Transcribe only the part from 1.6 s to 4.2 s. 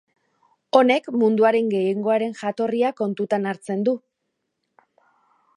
gehiengoaren jatorria kontutan hartzen du.